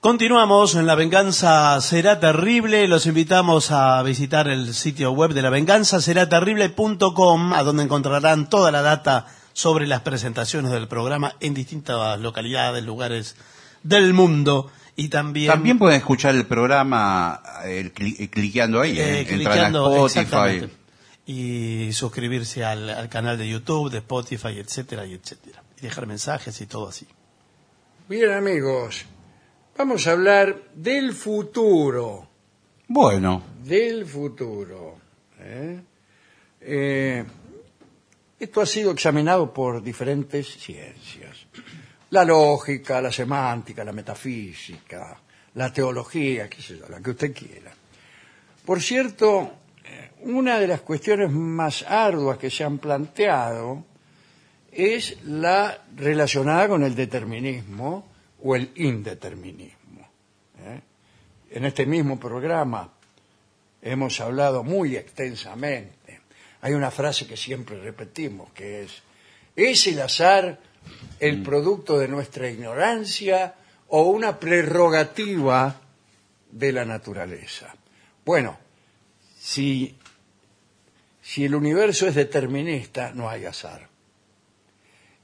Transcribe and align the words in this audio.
Continuamos 0.00 0.76
en 0.76 0.86
La 0.86 0.94
Venganza 0.94 1.78
Será 1.82 2.18
Terrible. 2.20 2.88
Los 2.88 3.04
invitamos 3.04 3.70
a 3.70 4.02
visitar 4.02 4.48
el 4.48 4.72
sitio 4.72 5.12
web 5.12 5.34
de 5.34 5.42
La 5.42 5.50
Venganza 5.50 6.00
Será 6.00 6.26
Terrible.com, 6.28 7.52
a 7.52 7.62
donde 7.62 7.82
encontrarán 7.82 8.48
toda 8.48 8.70
la 8.70 8.80
data 8.80 9.26
sobre 9.52 9.86
las 9.86 10.00
presentaciones 10.00 10.72
del 10.72 10.88
programa 10.88 11.34
en 11.40 11.52
distintas 11.52 12.18
localidades, 12.18 12.82
lugares 12.82 13.36
del 13.82 14.14
mundo. 14.14 14.70
Y 14.96 15.08
también, 15.08 15.50
También 15.52 15.78
pueden 15.78 15.98
escuchar 15.98 16.34
el 16.34 16.46
programa 16.46 17.42
eh, 17.64 17.92
cli- 17.94 18.16
eh, 18.20 18.30
cliqueando 18.30 18.80
ahí, 18.80 18.98
eh, 18.98 19.20
eh, 19.20 19.26
cliqueando- 19.26 19.86
Spotify. 19.90 20.18
exactamente. 20.20 20.80
y 21.26 21.92
suscribirse 21.92 22.64
al, 22.64 22.88
al 22.90 23.08
canal 23.08 23.36
de 23.38 23.48
YouTube, 23.48 23.90
de 23.90 23.98
Spotify, 23.98 24.58
etcétera, 24.58 25.04
y 25.06 25.12
etcétera. 25.14 25.62
Y 25.78 25.82
dejar 25.82 26.06
mensajes 26.06 26.58
y 26.60 26.66
todo 26.66 26.88
así. 26.88 27.06
Bien 28.08 28.32
amigos, 28.32 29.04
vamos 29.80 30.06
a 30.06 30.12
hablar 30.12 30.64
del 30.74 31.14
futuro, 31.14 32.28
Bueno, 32.86 33.42
del 33.64 34.04
futuro. 34.04 34.98
¿eh? 35.38 35.80
Eh, 36.60 37.24
esto 38.38 38.60
ha 38.60 38.66
sido 38.66 38.90
examinado 38.90 39.54
por 39.54 39.82
diferentes 39.82 40.48
ciencias. 40.58 41.46
La 42.10 42.26
lógica, 42.26 43.00
la 43.00 43.10
semántica, 43.10 43.82
la 43.82 43.92
metafísica, 43.92 45.18
la 45.54 45.72
teología, 45.72 46.50
qué 46.50 46.60
sé 46.60 46.76
yo, 46.76 46.86
la 46.86 47.00
que 47.00 47.12
usted 47.12 47.32
quiera. 47.32 47.72
Por 48.66 48.82
cierto, 48.82 49.50
eh, 49.82 50.10
una 50.24 50.58
de 50.58 50.68
las 50.68 50.82
cuestiones 50.82 51.30
más 51.30 51.84
arduas 51.84 52.36
que 52.36 52.50
se 52.50 52.64
han 52.64 52.76
planteado 52.76 53.82
es 54.72 55.24
la 55.24 55.84
relacionada 55.96 56.68
con 56.68 56.82
el 56.82 56.94
determinismo 56.94 58.09
o 58.42 58.56
el 58.56 58.70
indeterminismo. 58.76 60.08
¿eh? 60.58 60.80
En 61.50 61.64
este 61.64 61.86
mismo 61.86 62.18
programa 62.18 62.90
hemos 63.82 64.20
hablado 64.20 64.62
muy 64.62 64.96
extensamente. 64.96 66.20
Hay 66.62 66.74
una 66.74 66.90
frase 66.90 67.26
que 67.26 67.36
siempre 67.36 67.80
repetimos, 67.80 68.52
que 68.52 68.82
es, 68.82 69.02
¿es 69.56 69.86
el 69.86 70.00
azar 70.00 70.60
el 71.18 71.42
producto 71.42 71.98
de 71.98 72.08
nuestra 72.08 72.48
ignorancia 72.48 73.54
o 73.88 74.02
una 74.02 74.38
prerrogativa 74.38 75.80
de 76.50 76.72
la 76.72 76.84
naturaleza? 76.84 77.74
Bueno, 78.24 78.58
si, 79.38 79.96
si 81.22 81.44
el 81.44 81.54
universo 81.54 82.06
es 82.06 82.14
determinista, 82.14 83.12
no 83.12 83.28
hay 83.28 83.46
azar. 83.46 83.88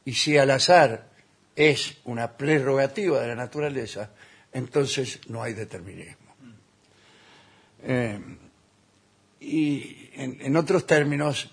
Y 0.04 0.14
si 0.14 0.38
al 0.38 0.50
azar 0.50 1.15
es 1.56 1.96
una 2.04 2.36
prerrogativa 2.36 3.20
de 3.20 3.28
la 3.28 3.34
naturaleza, 3.34 4.10
entonces 4.52 5.20
no 5.28 5.42
hay 5.42 5.54
determinismo. 5.54 6.36
Eh, 7.82 8.20
y 9.40 10.10
en, 10.14 10.56
otros 10.56 10.86
términos, 10.86 11.50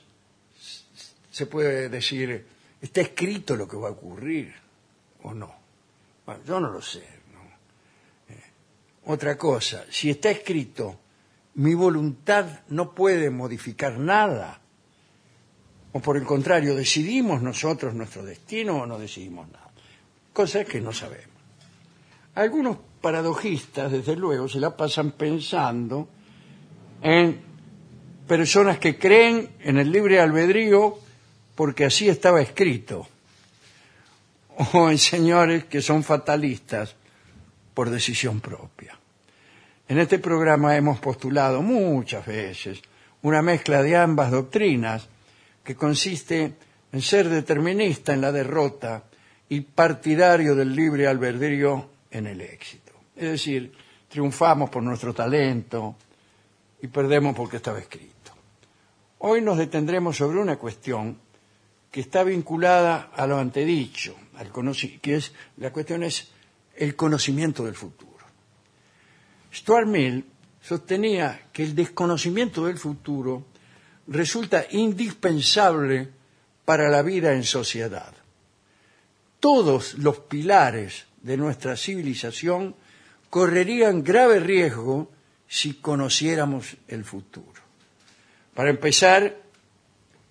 se 1.31 1.45
puede 1.45 1.89
decir, 1.89 2.45
está 2.81 3.01
escrito 3.01 3.55
lo 3.55 3.67
que 3.67 3.77
va 3.77 3.87
a 3.87 3.91
ocurrir 3.91 4.53
o 5.23 5.33
no. 5.33 5.55
Bueno, 6.25 6.43
yo 6.45 6.59
no 6.59 6.69
lo 6.69 6.81
sé. 6.81 6.99
Eh, 6.99 8.41
otra 9.05 9.37
cosa, 9.37 9.85
si 9.89 10.09
está 10.09 10.31
escrito, 10.31 10.99
mi 11.55 11.73
voluntad 11.75 12.61
no 12.69 12.93
puede 12.93 13.29
modificar 13.29 13.97
nada. 13.99 14.59
O 15.91 15.99
por 15.99 16.17
el 16.17 16.23
contrario, 16.23 16.75
decidimos 16.75 17.41
nosotros 17.41 17.93
nuestro 17.93 18.23
destino 18.23 18.81
o 18.81 18.85
no 18.85 18.97
decidimos 18.97 19.47
nada. 19.49 19.72
Cosa 20.33 20.65
que 20.65 20.81
no 20.81 20.91
sabemos. 20.91 21.29
Algunos 22.35 22.77
paradojistas, 22.99 23.91
desde 23.91 24.15
luego, 24.15 24.49
se 24.49 24.59
la 24.59 24.75
pasan 24.75 25.11
pensando 25.11 26.09
en 27.01 27.39
personas 28.27 28.79
que 28.79 28.97
creen 28.97 29.51
en 29.59 29.77
el 29.77 29.91
libre 29.91 30.19
albedrío 30.19 30.97
porque 31.53 31.85
así 31.85 32.09
estaba 32.09 32.41
escrito. 32.41 33.07
O 34.73 34.89
en 34.89 34.97
señores 34.97 35.65
que 35.65 35.81
son 35.81 36.03
fatalistas 36.03 36.95
por 37.73 37.89
decisión 37.89 38.39
propia. 38.39 38.97
En 39.87 39.99
este 39.99 40.19
programa 40.19 40.75
hemos 40.77 40.99
postulado 40.99 41.61
muchas 41.61 42.25
veces 42.25 42.81
una 43.23 43.41
mezcla 43.41 43.81
de 43.81 43.97
ambas 43.97 44.31
doctrinas 44.31 45.07
que 45.63 45.75
consiste 45.75 46.53
en 46.91 47.01
ser 47.01 47.29
determinista 47.29 48.13
en 48.13 48.21
la 48.21 48.31
derrota 48.31 49.03
y 49.53 49.61
partidario 49.61 50.55
del 50.55 50.75
libre 50.75 51.05
albedrío 51.05 51.87
en 52.09 52.25
el 52.25 52.41
éxito. 52.41 52.91
Es 53.15 53.29
decir, 53.33 53.71
triunfamos 54.09 54.71
por 54.71 54.81
nuestro 54.81 55.13
talento 55.13 55.95
y 56.81 56.87
perdemos 56.87 57.35
porque 57.35 57.57
estaba 57.57 57.77
escrito. 57.77 58.31
Hoy 59.19 59.41
nos 59.41 59.59
detendremos 59.59 60.17
sobre 60.17 60.39
una 60.39 60.55
cuestión 60.55 61.19
que 61.91 62.01
está 62.01 62.23
vinculada 62.23 63.11
a 63.15 63.27
lo 63.27 63.37
antedicho, 63.37 64.15
al 64.37 64.51
que 64.99 65.17
es 65.17 65.33
la 65.57 65.71
cuestión 65.71 66.01
es 66.01 66.31
el 66.75 66.95
conocimiento 66.95 67.63
del 67.63 67.75
futuro. 67.75 68.25
Stuart 69.53 69.85
Mill 69.85 70.25
sostenía 70.63 71.49
que 71.53 71.61
el 71.61 71.75
desconocimiento 71.75 72.65
del 72.65 72.79
futuro 72.79 73.45
resulta 74.07 74.65
indispensable 74.71 76.09
para 76.65 76.89
la 76.89 77.03
vida 77.03 77.33
en 77.33 77.43
sociedad. 77.43 78.15
Todos 79.43 79.95
los 79.95 80.19
pilares 80.19 81.03
de 81.21 81.35
nuestra 81.35 81.75
civilización 81.75 82.75
correrían 83.29 84.01
grave 84.01 84.39
riesgo 84.39 85.11
si 85.49 85.73
conociéramos 85.73 86.77
el 86.87 87.03
futuro. 87.03 87.61
Para 88.53 88.69
empezar, 88.69 89.35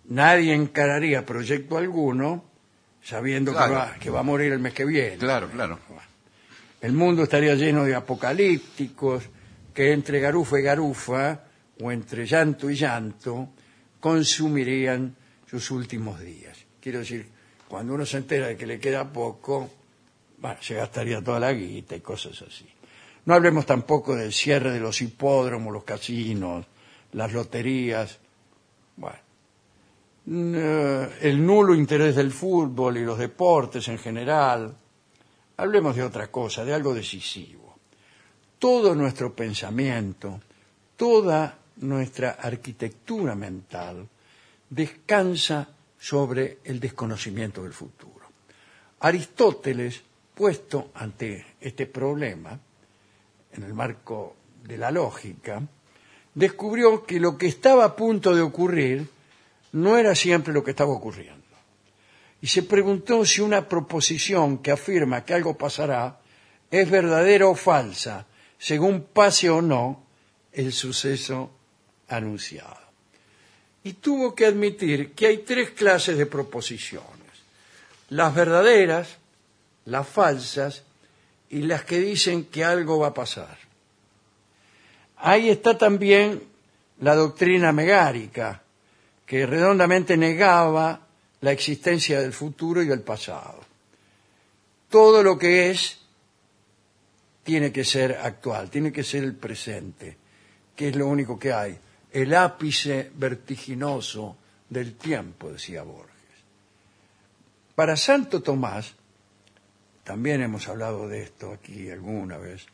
nadie 0.09 0.55
encararía 0.55 1.27
proyecto 1.27 1.77
alguno 1.77 2.43
sabiendo 3.05 3.53
Claro. 3.53 3.69
que, 3.69 3.75
va, 3.79 3.95
que 3.99 4.09
va 4.11 4.21
a 4.21 4.23
morir 4.23 4.51
el 4.51 4.61
mes 4.61 4.73
que 4.73 4.87
viene. 4.87 5.19
claro, 5.19 5.51
claro. 5.51 5.79
El 6.81 6.93
mundo 6.95 7.25
estaría 7.25 7.55
lleno 7.55 7.85
de 7.85 7.95
apocalípticos 7.95 9.25
que 9.75 9.93
entre 9.93 10.21
garufa 10.21 10.59
y 10.59 10.63
garufa, 10.63 11.45
o 11.83 11.93
entre 11.93 12.25
llanto 12.25 12.71
y 12.71 12.77
llanto, 12.77 13.51
consumirían 14.01 15.15
sus 15.51 15.71
últimos 15.71 16.19
días. 16.19 16.57
Quiero 16.81 17.01
decir, 17.01 17.29
cuando 17.73 17.95
uno 17.95 18.05
se 18.05 18.19
entera 18.19 18.49
de 18.49 18.57
que 18.59 18.67
le 18.67 18.79
queda 18.79 19.11
poco, 19.11 19.71
se 20.61 20.75
gastaría 20.75 21.25
toda 21.25 21.41
la 21.41 21.55
guita 21.55 21.97
y 21.97 22.01
cosas 22.01 22.43
así. 22.43 22.69
No 23.25 23.33
hablemos 23.33 23.65
tampoco 23.65 24.15
del 24.15 24.31
cierre 24.31 24.73
de 24.73 24.79
los 24.79 25.01
hipódromos, 25.01 25.73
los 25.73 25.83
casinos, 25.83 26.67
las 27.13 27.33
loterías. 27.33 28.19
Bueno, 28.95 29.17
n- 30.27 31.09
el 31.23 31.47
nulo 31.47 31.75
interés 31.75 32.15
del 32.15 32.31
fútbol 32.31 32.99
y 32.99 33.07
los 33.07 33.17
deportes 33.17 33.89
en 33.89 33.97
general. 33.97 34.77
Hablemos 35.57 35.97
de 35.97 36.03
otra 36.03 36.27
cosa, 36.31 36.67
de 36.67 36.75
algo 36.75 36.93
decisivo. 36.93 37.79
Todo 38.59 38.95
nuestro 38.95 39.33
pensamiento, 39.35 40.43
toda 40.95 41.57
nuestra 41.77 42.33
arquitectura 42.33 43.35
mental 43.35 44.07
descansa 44.69 45.71
sobre 46.03 46.59
el 46.65 46.81
desconocimiento 46.81 47.63
del 47.63 47.73
futuro. 47.73 48.27
Aristóteles, 48.99 50.03
puesto 50.35 50.91
ante 50.95 51.55
este 51.61 51.87
problema, 51.87 52.59
en 53.53 53.63
el 53.63 53.73
marco 53.73 54.35
de 54.65 54.79
la 54.79 54.91
lógica, 54.91 55.63
descubrió 56.35 57.07
que 57.07 57.21
lo 57.21 57.39
que 57.39 57.47
estaba 57.47 57.85
a 57.85 57.95
punto 57.95 58.35
de 58.35 58.43
ocurrir 58.43 59.09
no 59.71 59.97
era 59.97 60.17
siempre 60.17 60.53
lo 60.53 60.65
que 60.65 60.73
estaba 60.73 60.91
ocurriendo. 60.91 61.47
Y 62.41 62.49
se 62.49 62.65
preguntó 62.65 63.25
si 63.25 63.41
una 63.41 63.69
proposición 63.69 64.59
que 64.59 64.73
afirma 64.73 65.25
que 65.25 65.35
algo 65.35 65.57
pasará 65.57 66.19
es 66.69 66.91
verdadera 66.91 67.47
o 67.47 67.55
falsa, 67.55 68.27
según 68.59 69.05
pase 69.05 69.51
o 69.51 69.63
no 69.63 70.03
el 70.51 70.73
suceso 70.73 71.53
anunciado. 72.09 72.92
Y 73.85 73.95
tuvo 73.95 74.35
que 74.35 74.47
admitir 74.47 75.13
que 75.13 75.27
hay 75.27 75.39
tres 75.39 75.71
clases 75.71 76.17
de 76.17 76.27
proposiciones. 76.27 77.11
Las 78.11 78.35
verdaderas, 78.35 79.17
las 79.87 80.07
falsas 80.07 80.83
y 81.51 81.63
las 81.63 81.85
que 81.85 81.99
dicen 81.99 82.45
que 82.45 82.65
algo 82.65 82.99
va 82.99 83.09
a 83.09 83.15
pasar. 83.15 83.59
Ahí 85.17 85.51
está 85.51 85.77
también 85.77 86.43
la 87.01 87.15
doctrina 87.15 87.73
megárica, 87.73 88.63
que 89.27 89.47
redondamente 89.47 90.17
negaba 90.17 91.07
la 91.41 91.53
existencia 91.53 92.21
del 92.21 92.33
futuro 92.33 92.83
y 92.83 92.87
del 92.87 93.01
pasado. 93.01 93.61
Todo 94.89 95.23
lo 95.23 95.39
que 95.39 95.71
es 95.71 95.99
tiene 97.43 97.73
que 97.73 97.85
ser 97.85 98.13
actual, 98.13 98.71
tiene 98.71 98.93
que 98.93 99.03
ser 99.03 99.25
el 99.25 99.35
presente, 99.35 100.17
que 100.77 100.89
es 100.89 100.97
lo 100.97 101.07
único 101.07 101.39
que 101.39 101.53
hay. 101.53 101.79
El 102.13 102.35
ápice 102.35 103.11
vertiginoso 103.15 104.37
del 104.69 104.95
tiempo, 104.95 105.51
decía 105.51 105.83
Borges. 105.83 106.13
Para 107.75 107.97
Santo 107.97 108.43
Tomás, 108.43 108.95
también 110.05 110.43
hemos 110.43 110.69
hablado 110.69 111.09
de 111.09 111.23
esto 111.23 111.53
aquí 111.53 111.91
alguna 111.91 112.37
vez, 112.37 112.67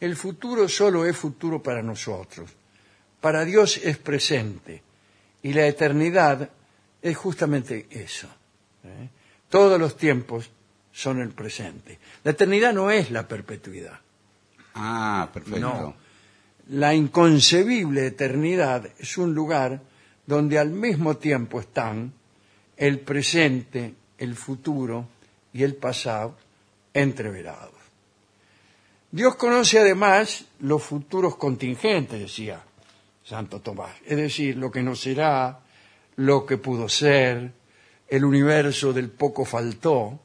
el 0.00 0.16
futuro 0.16 0.68
solo 0.68 1.04
es 1.04 1.16
futuro 1.16 1.62
para 1.62 1.82
nosotros. 1.82 2.50
Para 3.20 3.44
Dios 3.44 3.76
es 3.76 3.98
presente. 3.98 4.82
Y 5.42 5.52
la 5.52 5.66
eternidad 5.66 6.48
es 7.02 7.16
justamente 7.16 7.86
eso. 7.90 8.28
¿eh? 8.84 9.08
Todos 9.48 9.78
los 9.78 9.96
tiempos 9.96 10.50
son 10.92 11.20
el 11.20 11.30
presente. 11.30 11.98
La 12.24 12.32
eternidad 12.32 12.72
no 12.72 12.90
es 12.90 13.10
la 13.10 13.28
perpetuidad. 13.28 14.00
Ah, 14.74 15.28
perfecto. 15.32 15.60
No. 15.60 15.94
La 16.70 16.94
inconcebible 16.94 18.06
eternidad 18.06 18.88
es 18.96 19.18
un 19.18 19.34
lugar 19.34 19.82
donde 20.24 20.56
al 20.56 20.70
mismo 20.70 21.16
tiempo 21.16 21.58
están 21.58 22.12
el 22.76 23.00
presente, 23.00 23.94
el 24.16 24.36
futuro 24.36 25.08
y 25.52 25.64
el 25.64 25.74
pasado 25.74 26.36
entreverados. 26.94 27.74
Dios 29.10 29.34
conoce 29.34 29.80
además 29.80 30.44
los 30.60 30.84
futuros 30.84 31.34
contingentes, 31.34 32.20
decía 32.20 32.62
Santo 33.24 33.60
Tomás, 33.60 33.96
es 34.06 34.16
decir, 34.16 34.56
lo 34.56 34.70
que 34.70 34.84
no 34.84 34.94
será, 34.94 35.58
lo 36.14 36.46
que 36.46 36.56
pudo 36.56 36.88
ser, 36.88 37.52
el 38.06 38.24
universo 38.24 38.92
del 38.92 39.10
poco 39.10 39.44
faltó, 39.44 40.20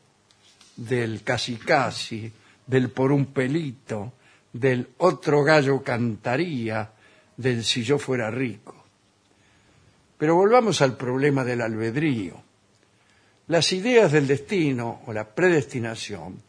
del 0.76 1.24
casi 1.24 1.56
casi, 1.56 2.32
del 2.68 2.92
por 2.92 3.12
un 3.12 3.26
pelito, 3.26 4.14
del 4.56 4.88
otro 5.00 5.44
gallo 5.44 5.84
cantaría, 5.84 6.90
del 7.36 7.66
si 7.66 7.84
yo 7.84 8.00
fuera 8.00 8.32
rico. 8.32 8.86
Pero 10.18 10.36
volvamos 10.36 10.82
al 10.82 10.96
problema 10.96 11.44
del 11.44 11.60
albedrío. 11.60 12.42
Las 13.48 13.74
ideas 13.74 14.14
del 14.14 14.28
destino 14.28 15.02
o 15.06 15.12
la 15.12 15.28
predestinación 15.28 16.42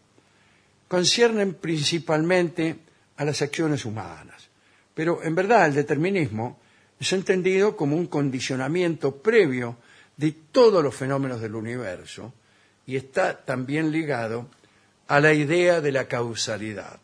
conciernen 0.87 1.55
principalmente 1.55 2.79
a 3.17 3.25
las 3.25 3.43
acciones 3.43 3.85
humanas, 3.85 4.51
pero 4.95 5.25
en 5.25 5.35
verdad 5.35 5.67
el 5.67 5.75
determinismo 5.75 6.61
es 7.01 7.13
entendido 7.13 7.77
como 7.77 7.97
un 7.97 8.07
condicionamiento 8.07 9.17
previo 9.17 9.79
de 10.17 10.31
todos 10.53 10.83
los 10.83 10.95
fenómenos 10.95 11.41
del 11.41 11.57
universo 11.57 12.33
y 12.87 12.95
está 12.95 13.45
también 13.45 13.91
ligado 13.91 14.49
a 15.09 15.19
la 15.19 15.35
idea 15.35 15.81
de 15.81 15.91
la 15.91 16.07
causalidad. 16.07 17.01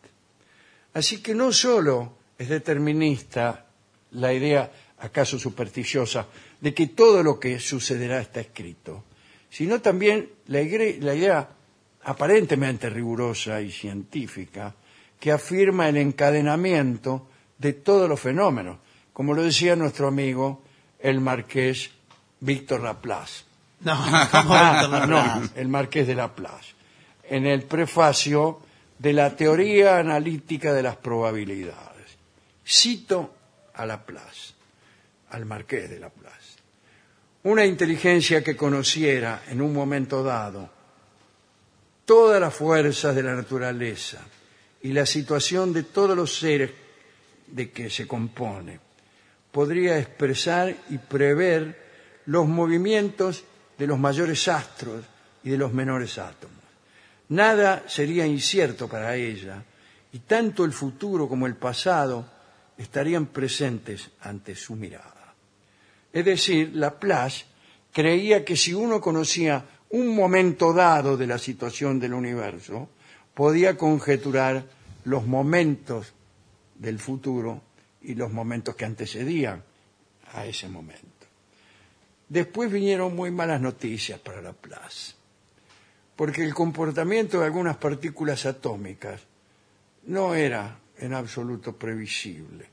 Así 0.95 1.23
que 1.23 1.35
no 1.35 1.53
solo 1.53 2.15
es 2.39 2.49
determinista 2.49 3.67
la 4.13 4.33
idea, 4.33 4.71
acaso 4.99 5.39
supersticiosa, 5.39 6.27
de 6.61 6.75
que 6.75 6.89
todo 6.89 7.23
lo 7.23 7.41
que 7.41 7.59
sucederá 7.59 8.21
está 8.21 8.41
escrito, 8.41 9.05
sino 9.51 9.81
también 9.81 10.29
la, 10.47 10.61
la 10.61 11.15
idea 11.15 11.49
aparentemente 12.05 12.91
rigurosa 12.91 13.61
y 13.61 13.71
científica 13.71 14.75
que 15.19 15.33
afirma 15.33 15.89
el 15.89 15.97
encadenamiento 15.97 17.29
de 17.59 17.75
todos 17.75 18.09
los 18.09 18.21
fenómenos, 18.21 18.79
como 19.13 19.35
lo 19.35 19.43
decía 19.43 19.77
nuestro 19.77 20.09
amigo 20.09 20.63
el 20.99 21.21
marqués 21.21 21.91
Víctor 22.41 22.83
Laplace. 22.83 23.45
No, 23.81 23.95
¿cómo 24.31 24.55
Ah, 24.55 25.07
no, 25.09 25.49
el 25.55 25.69
marqués 25.69 26.07
de 26.07 26.15
Laplace, 26.15 26.75
en 27.25 27.47
el 27.47 27.63
prefacio 27.63 28.61
de 29.03 29.13
la 29.13 29.35
teoría 29.35 29.99
analítica 29.99 30.73
de 30.73 30.81
las 30.81 30.97
probabilidades. 30.97 32.07
Cito 32.65 33.35
a 33.75 33.85
Laplace, 33.85 34.55
al 35.31 35.45
marqués 35.45 35.91
de 35.91 35.99
Laplace. 35.99 36.59
Una 37.43 37.67
inteligencia 37.67 38.45
que 38.45 38.57
conociera 38.57 39.43
en 39.49 39.61
un 39.61 39.75
momento 39.75 40.23
dado 40.23 40.71
todas 42.05 42.41
las 42.41 42.55
fuerzas 42.55 43.17
de 43.17 43.25
la 43.25 43.35
naturaleza 43.35 44.21
y 44.83 44.93
la 44.93 45.05
situación 45.05 45.73
de 45.73 45.83
todos 45.83 46.17
los 46.17 46.39
seres 46.39 46.71
de 47.49 47.73
que 47.73 47.91
se 47.91 48.07
compone, 48.07 48.79
podría 49.51 49.99
expresar 49.99 50.77
y 50.91 50.99
prever 50.99 52.23
los 52.27 52.47
movimientos 52.47 53.43
de 53.77 53.87
los 53.89 53.99
mayores 53.99 54.47
astros 54.47 55.05
y 55.43 55.51
de 55.51 55.59
los 55.59 55.73
menores 55.73 56.19
átomos. 56.19 56.62
Nada 57.33 57.85
sería 57.89 58.27
incierto 58.27 58.89
para 58.89 59.17
ella 59.17 59.65
y 60.13 60.19
tanto 60.19 60.67
el 60.67 60.73
futuro 60.73 61.27
como 61.27 61.47
el 61.47 61.57
pasado 61.57 62.27
estarían 62.77 63.27
presentes 63.27 64.11
ante 64.21 64.55
su 64.55 64.77
mirada. 64.77 65.33
Es 66.13 66.27
decir, 66.27 66.73
Laplace 66.75 67.47
creía 67.91 68.45
que 68.45 68.55
si 68.55 68.75
uno 68.75 69.01
conocía 69.01 69.65
un 69.89 70.15
momento 70.15 70.75
dado 70.75 71.17
de 71.17 71.27
la 71.27 71.39
situación 71.39 71.99
del 71.99 72.13
universo, 72.13 72.91
podía 73.33 73.79
conjeturar 73.79 74.65
los 75.05 75.27
momentos 75.27 76.13
del 76.75 76.99
futuro 76.99 77.63
y 78.03 78.15
los 78.15 78.31
momentos 78.31 78.77
que 78.77 78.85
antecedían 78.85 79.63
a 80.35 80.45
ese 80.45 80.69
momento. 80.69 81.07
Después 82.29 82.71
vinieron 82.71 83.17
muy 83.17 83.31
malas 83.31 83.63
noticias 83.63 84.21
para 84.21 84.43
Laplace, 84.43 85.22
porque 86.17 86.45
el 86.45 86.55
comportamiento 86.55 87.41
de 87.41 87.47
algunas 87.47 87.77
partículas 87.77 88.47
atómicas 88.47 89.21
no 90.05 90.35
era 90.35 90.79
en 90.99 91.15
absoluto 91.15 91.77
previsible. 91.77 92.67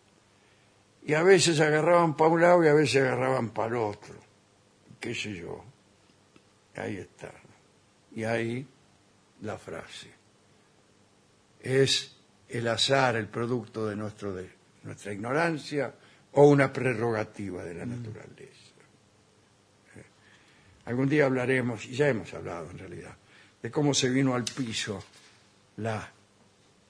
Y 1.05 1.13
a 1.13 1.23
veces 1.23 1.59
agarraban 1.59 2.15
para 2.15 2.29
un 2.29 2.41
lado 2.41 2.63
y 2.63 2.67
a 2.67 2.73
veces 2.73 3.01
agarraban 3.01 3.49
para 3.49 3.69
el 3.69 3.75
otro. 3.75 4.15
Qué 4.99 5.15
sé 5.15 5.33
yo. 5.33 5.63
Ahí 6.75 6.97
está. 6.97 7.31
Y 8.15 8.23
ahí 8.23 8.67
la 9.41 9.57
frase. 9.57 10.09
¿Es 11.61 12.15
el 12.47 12.67
azar 12.67 13.15
el 13.15 13.27
producto 13.27 13.87
de, 13.87 13.95
nuestro, 13.95 14.33
de 14.33 14.49
nuestra 14.83 15.13
ignorancia 15.13 15.93
o 16.33 16.47
una 16.47 16.71
prerrogativa 16.71 17.63
de 17.63 17.73
la 17.73 17.85
naturaleza? 17.85 18.53
Eh, 19.95 20.03
Algún 20.85 21.09
día 21.09 21.25
hablaremos, 21.25 21.85
y 21.85 21.95
ya 21.95 22.07
hemos 22.07 22.33
hablado 22.33 22.69
en 22.71 22.79
realidad, 22.79 23.15
de 23.61 23.71
cómo 23.71 23.93
se 23.93 24.09
vino 24.09 24.35
al 24.35 24.43
piso 24.43 25.03
la 25.77 26.09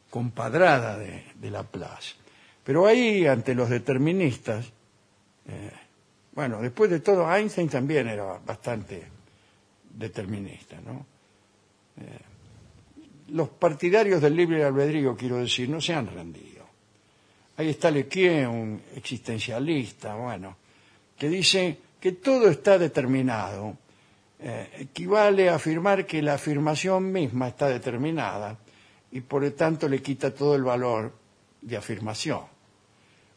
compadrada 0.09 0.97
de, 0.97 1.49
Laplace. 1.49 2.15
Pero 2.63 2.85
ahí, 2.85 3.25
ante 3.25 3.55
los 3.55 3.69
deterministas, 3.69 4.65
eh, 5.47 5.71
bueno, 6.33 6.61
después 6.61 6.89
de 6.89 6.99
todo, 6.99 7.31
Einstein 7.33 7.69
también 7.69 8.07
era 8.07 8.39
bastante 8.45 9.03
determinista, 9.89 10.79
¿no? 10.81 11.05
Eh, 11.97 12.19
los 13.29 13.49
partidarios 13.49 14.21
del 14.21 14.35
libre 14.35 14.63
albedrío, 14.63 15.15
quiero 15.15 15.37
decir, 15.37 15.69
no 15.69 15.81
se 15.81 15.93
han 15.93 16.07
rendido. 16.07 16.65
Ahí 17.57 17.69
está 17.69 17.91
Lequier, 17.91 18.47
un 18.47 18.81
existencialista, 18.95 20.15
bueno, 20.15 20.55
que 21.17 21.29
dice 21.29 21.77
que 21.99 22.13
todo 22.13 22.49
está 22.49 22.77
determinado. 22.77 23.77
Eh, 24.41 24.69
equivale 24.79 25.49
a 25.49 25.55
afirmar 25.55 26.05
que 26.05 26.21
la 26.21 26.35
afirmación 26.35 27.11
misma 27.11 27.49
está 27.49 27.67
determinada 27.67 28.57
y 29.11 29.19
por 29.19 29.43
lo 29.43 29.51
tanto 29.51 29.89
le 29.89 30.01
quita 30.01 30.33
todo 30.33 30.55
el 30.55 30.63
valor 30.63 31.13
de 31.61 31.75
afirmación. 31.75 32.43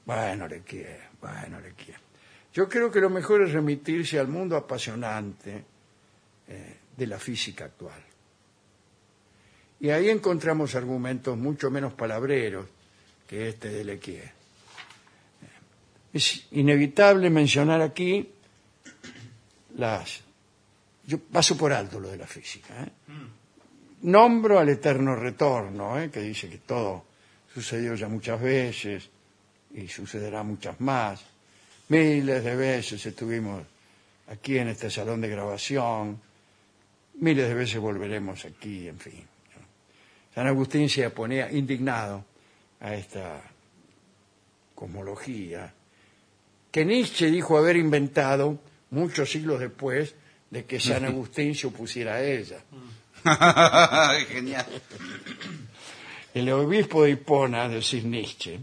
Bueno, 0.06 0.46
Lequier, 0.46 1.08
bueno, 1.20 1.60
Lequier. 1.60 1.98
Yo 2.52 2.68
creo 2.68 2.90
que 2.90 3.00
lo 3.00 3.10
mejor 3.10 3.42
es 3.42 3.52
remitirse 3.52 4.18
al 4.18 4.28
mundo 4.28 4.56
apasionante 4.56 5.64
eh, 6.46 6.76
de 6.96 7.06
la 7.06 7.18
física 7.18 7.64
actual. 7.64 8.00
Y 9.80 9.90
ahí 9.90 10.08
encontramos 10.08 10.76
argumentos 10.76 11.36
mucho 11.36 11.68
menos 11.68 11.94
palabreros 11.94 12.66
que 13.26 13.48
este 13.48 13.70
de 13.70 13.84
Lequier. 13.84 14.30
Es 16.12 16.46
inevitable 16.52 17.28
mencionar 17.30 17.80
aquí 17.80 18.30
las... 19.74 20.21
Yo 21.12 21.18
paso 21.18 21.58
por 21.58 21.70
alto 21.74 22.00
lo 22.00 22.08
de 22.08 22.16
la 22.16 22.26
física. 22.26 22.72
¿eh? 22.82 22.90
Nombro 24.00 24.58
al 24.58 24.70
eterno 24.70 25.14
retorno, 25.14 26.00
¿eh? 26.00 26.10
que 26.10 26.20
dice 26.20 26.48
que 26.48 26.56
todo 26.56 27.04
sucedió 27.52 27.94
ya 27.94 28.08
muchas 28.08 28.40
veces 28.40 29.10
y 29.74 29.88
sucederá 29.88 30.42
muchas 30.42 30.80
más. 30.80 31.22
Miles 31.88 32.42
de 32.42 32.56
veces 32.56 33.04
estuvimos 33.04 33.62
aquí 34.28 34.56
en 34.56 34.68
este 34.68 34.88
salón 34.88 35.20
de 35.20 35.28
grabación, 35.28 36.18
miles 37.20 37.46
de 37.46 37.54
veces 37.56 37.78
volveremos 37.78 38.46
aquí, 38.46 38.88
en 38.88 38.98
fin. 38.98 39.26
San 40.34 40.46
Agustín 40.46 40.88
se 40.88 41.06
oponía 41.06 41.52
indignado 41.52 42.24
a 42.80 42.94
esta 42.94 43.42
cosmología 44.74 45.74
que 46.70 46.86
Nietzsche 46.86 47.30
dijo 47.30 47.58
haber 47.58 47.76
inventado 47.76 48.58
muchos 48.88 49.30
siglos 49.30 49.60
después 49.60 50.14
de 50.52 50.66
que 50.66 50.78
San 50.78 51.06
Agustín 51.06 51.54
se 51.54 51.66
opusiera 51.66 52.16
a 52.16 52.22
ella. 52.22 52.60
Genial. 54.28 54.66
El 56.34 56.52
obispo 56.52 57.04
de 57.04 57.12
Hipona, 57.12 57.68
decir 57.68 58.04
Nietzsche, 58.04 58.60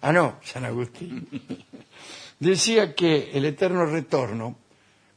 ah 0.00 0.12
no, 0.12 0.40
San 0.42 0.64
Agustín, 0.64 1.28
decía 2.40 2.94
que 2.94 3.30
el 3.34 3.44
eterno 3.44 3.84
retorno 3.84 4.56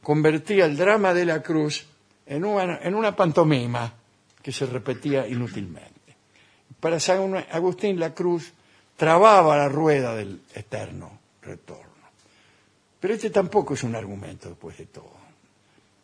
convertía 0.02 0.66
el 0.66 0.76
drama 0.76 1.14
de 1.14 1.24
la 1.24 1.42
cruz 1.42 1.86
en 2.26 2.44
una, 2.44 2.78
en 2.82 2.94
una 2.94 3.16
pantomima 3.16 3.94
que 4.42 4.52
se 4.52 4.66
repetía 4.66 5.26
inútilmente. 5.26 6.16
Para 6.78 7.00
San 7.00 7.34
Agustín 7.50 7.98
la 7.98 8.12
cruz 8.12 8.52
trababa 8.98 9.56
la 9.56 9.68
rueda 9.70 10.14
del 10.14 10.42
eterno 10.54 11.18
retorno. 11.40 11.90
Pero 13.00 13.14
este 13.14 13.30
tampoco 13.30 13.72
es 13.72 13.82
un 13.82 13.96
argumento 13.96 14.50
después 14.50 14.76
de 14.76 14.86
todo. 14.86 15.21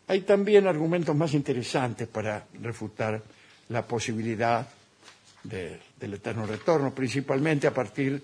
Hay 0.09 0.23
también 0.23 0.67
argumentos 0.67 1.15
más 1.15 1.35
interesantes 1.35 2.09
para 2.09 2.47
refutar 2.63 3.23
la 3.69 3.87
posibilidad 3.87 4.67
de- 5.45 5.79
del 6.01 6.15
eterno 6.15 6.47
retorno, 6.47 6.95
principalmente 6.95 7.67
a 7.67 7.75
partir 7.75 8.23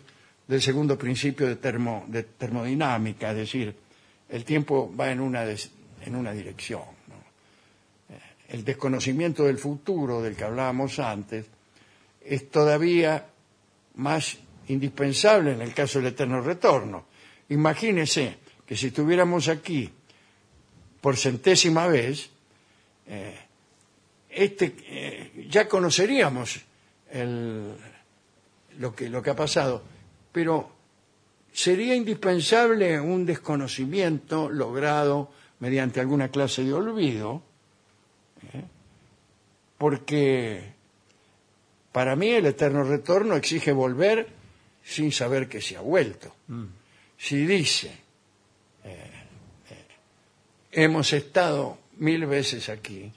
del 0.48 0.60
segundo 0.62 0.96
principio 0.98 1.46
de, 1.46 1.56
termo- 1.56 2.04
de 2.08 2.22
termodinámica, 2.24 3.30
es 3.30 3.36
decir, 3.36 3.74
el 4.28 4.44
tiempo 4.44 4.92
va 4.98 5.10
en 5.12 5.20
una, 5.20 5.44
en 5.44 6.14
una 6.16 6.32
dirección. 6.32 6.82
Eh, 8.10 8.18
El 8.48 8.64
desconocimiento 8.64 9.44
del 9.44 9.58
futuro 9.58 10.22
del 10.22 10.36
que 10.36 10.44
hablábamos 10.44 10.98
antes 10.98 11.46
es 12.24 12.50
todavía 12.50 13.26
más 13.96 14.38
indispensable 14.68 15.52
en 15.52 15.60
el 15.60 15.74
caso 15.74 15.98
del 15.98 16.08
eterno 16.08 16.40
retorno. 16.40 17.04
Imagínese 17.50 18.36
que 18.66 18.76
si 18.76 18.86
estuviéramos 18.88 19.48
aquí 19.48 19.90
por 21.04 21.18
centésima 21.18 21.86
vez, 21.86 22.30
eh, 23.06 23.36
este, 24.30 24.74
eh, 24.88 25.46
ya 25.50 25.68
conoceríamos 25.68 26.62
el- 27.12 27.76
lo, 28.78 28.94
que, 28.96 29.10
lo 29.10 29.20
que 29.22 29.28
ha 29.28 29.36
pasado, 29.36 29.82
pero 30.32 30.72
sería 31.52 31.94
indispensable 31.94 32.98
un 32.98 33.26
desconocimiento 33.26 34.48
logrado 34.48 35.30
mediante 35.60 36.00
alguna 36.00 36.30
clase 36.30 36.64
de 36.64 36.72
olvido, 36.72 37.42
¿eh? 38.54 38.64
porque 39.76 40.72
para 41.92 42.16
mí 42.16 42.30
el 42.30 42.46
eterno 42.46 42.82
retorno 42.82 43.36
exige 43.36 43.72
volver 43.72 44.28
sin 44.82 45.12
saber 45.12 45.48
que 45.50 45.60
se 45.60 45.76
ha 45.76 45.82
vuelto. 45.82 46.34
Si 47.18 47.44
dice, 47.46 47.92
eh, 48.84 49.10
hemos 50.74 51.12
estado 51.12 51.78
mil 51.98 52.26
veces 52.26 52.68
aquí, 52.68 53.12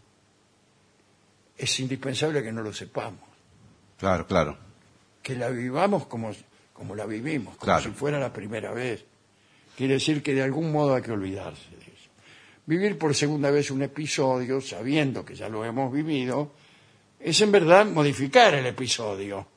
es 1.57 1.79
indispensable 1.79 2.43
que 2.43 2.51
no 2.51 2.61
lo 2.61 2.73
sepamos, 2.73 3.21
Claro, 3.97 4.27
claro. 4.27 4.57
que 5.23 5.35
la 5.35 5.49
vivamos 5.49 6.05
como, 6.05 6.31
como 6.73 6.95
la 6.95 7.05
vivimos, 7.05 7.55
como 7.57 7.65
Claro. 7.65 7.83
si 7.83 7.89
fuera 7.89 8.19
la 8.19 8.31
primera 8.31 8.71
vez. 8.71 9.03
Quiere 9.75 9.95
decir 9.95 10.21
que 10.23 10.33
de 10.33 10.41
algún 10.43 10.71
modo 10.71 10.95
hay 10.95 11.01
que 11.01 11.11
olvidarse 11.11 11.69
de 11.71 11.77
eso. 11.85 12.09
Vivir 12.65 12.97
por 12.97 13.13
segunda 13.15 13.49
vez 13.51 13.71
un 13.71 13.81
episodio, 13.81 14.59
sabiendo 14.61 15.23
que 15.25 15.35
ya 15.35 15.49
lo 15.49 15.63
hemos 15.65 15.91
vivido, 15.91 16.51
es 17.19 17.41
en 17.41 17.51
verdad 17.51 17.85
modificar 17.85 18.53
el 18.55 18.65
episodio. 18.67 19.47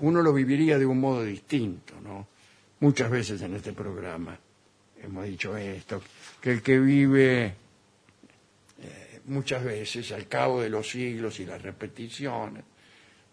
Uno 0.00 0.22
lo 0.22 0.32
viviría 0.32 0.78
de 0.78 0.86
un 0.86 1.00
modo 1.00 1.22
distinto, 1.24 1.94
¿no? 2.02 2.26
Muchas 2.80 3.10
veces 3.10 3.40
en 3.42 3.54
este 3.56 3.72
programa 3.72 4.38
hemos 5.02 5.24
dicho 5.24 5.56
esto, 5.56 6.02
que 6.40 6.52
el 6.52 6.62
que 6.62 6.78
vive 6.78 7.54
eh, 8.82 9.20
muchas 9.26 9.64
veces 9.64 10.12
al 10.12 10.26
cabo 10.28 10.60
de 10.60 10.70
los 10.70 10.88
siglos 10.88 11.40
y 11.40 11.46
las 11.46 11.62
repeticiones, 11.62 12.64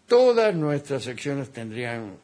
todas 0.07 0.53
nuestras 0.55 1.03
secciones 1.03 1.51
tendrían 1.51 2.17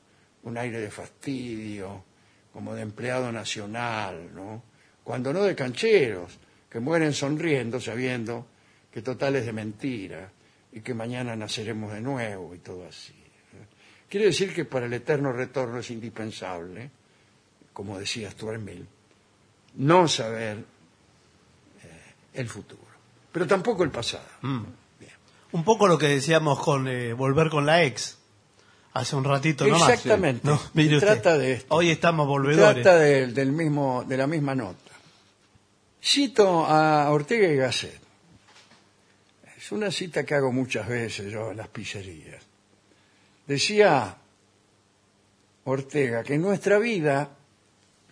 un 0.43 0.57
aire 0.57 0.79
de 0.79 0.91
fastidio, 0.91 2.03
como 2.51 2.75
de 2.75 2.81
empleado 2.81 3.31
nacional, 3.31 4.33
¿no? 4.33 4.63
Cuando 5.03 5.33
no 5.33 5.43
de 5.43 5.55
cancheros, 5.55 6.38
que 6.69 6.79
mueren 6.79 7.13
sonriendo 7.13 7.79
sabiendo 7.79 8.48
que 8.91 9.01
total 9.01 9.36
es 9.36 9.45
de 9.45 9.53
mentira 9.53 10.31
y 10.71 10.81
que 10.81 10.93
mañana 10.93 11.36
naceremos 11.36 11.93
de 11.93 12.01
nuevo 12.01 12.53
y 12.55 12.60
todo 12.60 12.88
así. 12.88 13.15
Quiere 14.10 14.27
decir 14.27 14.53
que 14.53 14.65
para 14.65 14.86
el 14.86 14.93
eterno 14.93 15.31
retorno 15.31 15.79
es 15.79 15.89
indispensable, 15.89 16.91
como 17.71 17.98
decía 17.98 18.29
Stuart 18.31 18.60
Mill, 18.60 18.86
no 19.75 20.07
saber 20.07 20.57
eh, 21.83 22.13
el 22.33 22.47
futuro, 22.49 22.81
pero 23.31 23.47
tampoco 23.47 23.83
el 23.83 23.91
pasado. 23.91 24.25
Bien. 24.41 25.11
Un 25.51 25.63
poco 25.63 25.87
lo 25.87 25.97
que 25.97 26.07
decíamos 26.07 26.59
con 26.59 26.87
eh, 26.87 27.13
volver 27.13 27.49
con 27.49 27.65
la 27.65 27.83
ex. 27.83 28.17
Hace 28.93 29.15
un 29.15 29.23
ratito 29.23 29.65
nomás. 29.65 29.89
Exactamente. 29.89 30.45
No, 30.45 30.59
mire 30.73 30.89
Se 30.89 30.95
usted. 30.97 31.07
trata 31.07 31.37
de 31.37 31.53
esto. 31.53 31.73
Hoy 31.73 31.89
estamos 31.89 32.27
volvedores. 32.27 32.83
Trata 32.83 32.99
de, 32.99 33.27
del 33.27 33.53
mismo, 33.53 34.03
de 34.05 34.17
la 34.17 34.27
misma 34.27 34.53
nota. 34.53 34.91
Cito 36.03 36.65
a 36.65 37.09
Ortega 37.09 37.47
y 37.47 37.55
Gasset. 37.55 38.01
Es 39.57 39.71
una 39.71 39.91
cita 39.91 40.25
que 40.25 40.35
hago 40.35 40.51
muchas 40.51 40.89
veces 40.89 41.31
yo 41.31 41.51
en 41.51 41.57
las 41.57 41.69
pizzerías. 41.69 42.43
Decía 43.47 44.17
Ortega 45.63 46.23
que 46.23 46.37
nuestra 46.37 46.77
vida 46.79 47.29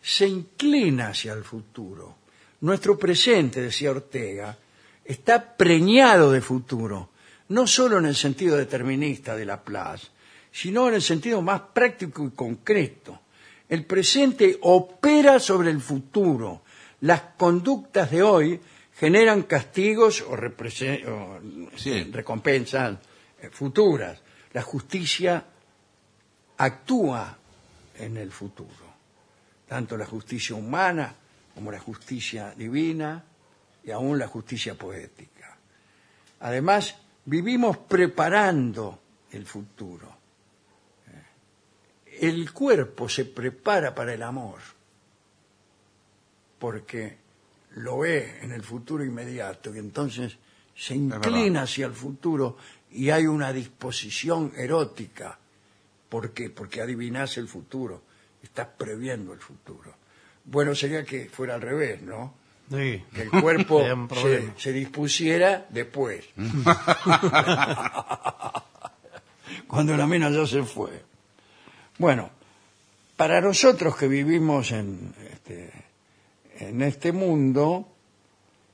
se 0.01 0.27
inclina 0.27 1.09
hacia 1.09 1.33
el 1.33 1.43
futuro. 1.43 2.17
Nuestro 2.61 2.97
presente, 2.97 3.61
decía 3.61 3.91
Ortega, 3.91 4.57
está 5.05 5.55
preñado 5.55 6.31
de 6.31 6.41
futuro, 6.41 7.09
no 7.49 7.65
solo 7.65 7.97
en 7.97 8.05
el 8.05 8.15
sentido 8.15 8.57
determinista 8.57 9.35
de 9.35 9.45
Laplace, 9.45 10.07
sino 10.51 10.87
en 10.87 10.95
el 10.95 11.01
sentido 11.01 11.41
más 11.41 11.61
práctico 11.73 12.25
y 12.25 12.31
concreto. 12.31 13.19
El 13.67 13.85
presente 13.85 14.57
opera 14.61 15.39
sobre 15.39 15.69
el 15.69 15.79
futuro. 15.79 16.63
Las 17.01 17.21
conductas 17.37 18.11
de 18.11 18.23
hoy 18.23 18.59
generan 18.95 19.43
castigos 19.43 20.21
o, 20.21 20.33
o, 20.33 21.39
Sí. 21.77 22.03
recompensas 22.11 22.97
eh, 23.41 23.49
futuras. 23.51 24.19
La 24.53 24.61
justicia 24.63 25.45
actúa 26.57 27.37
en 27.97 28.17
el 28.17 28.31
futuro, 28.31 28.88
tanto 29.69 29.95
la 29.95 30.05
justicia 30.05 30.55
humana 30.55 31.13
como 31.53 31.71
la 31.71 31.79
justicia 31.79 32.53
divina 32.57 33.23
y 33.83 33.91
aún 33.91 34.17
la 34.17 34.27
justicia 34.27 34.75
poética. 34.75 35.57
Además, 36.39 36.95
vivimos 37.25 37.77
preparando 37.77 38.99
el 39.31 39.45
futuro. 39.45 40.17
El 42.19 42.51
cuerpo 42.51 43.07
se 43.07 43.25
prepara 43.25 43.93
para 43.93 44.13
el 44.13 44.23
amor 44.23 44.59
porque 46.57 47.17
lo 47.75 47.99
ve 47.99 48.39
en 48.41 48.51
el 48.51 48.63
futuro 48.63 49.05
inmediato 49.05 49.73
y 49.73 49.77
entonces 49.77 50.37
se 50.75 50.95
inclina 50.95 51.61
hacia 51.61 51.85
el 51.85 51.93
futuro 51.93 52.57
y 52.91 53.11
hay 53.11 53.27
una 53.27 53.53
disposición 53.53 54.51
erótica. 54.57 55.37
¿Por 56.09 56.31
qué? 56.31 56.49
Porque 56.49 56.81
adivinas 56.81 57.37
el 57.37 57.47
futuro, 57.47 58.01
estás 58.43 58.67
previendo 58.77 59.33
el 59.33 59.39
futuro. 59.39 59.95
Bueno, 60.45 60.73
sería 60.75 61.03
que 61.03 61.29
fuera 61.29 61.55
al 61.55 61.61
revés, 61.61 62.01
¿no? 62.01 62.33
Sí. 62.69 63.03
Que 63.13 63.23
el 63.23 63.29
cuerpo 63.29 63.83
se 64.57 64.73
dispusiera 64.73 65.65
después. 65.69 66.25
Cuando 69.67 69.97
la 69.97 70.07
mina 70.07 70.29
ya 70.29 70.45
se 70.45 70.63
fue. 70.63 71.03
Bueno, 71.97 72.29
para 73.15 73.41
nosotros 73.41 73.95
que 73.95 74.07
vivimos 74.07 74.71
en 74.71 75.13
este, 75.31 75.71
en 76.59 76.81
este 76.81 77.11
mundo, 77.11 77.87